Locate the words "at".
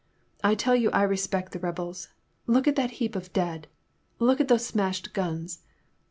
2.67-2.75, 4.41-4.47